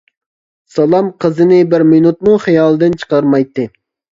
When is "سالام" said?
0.77-1.11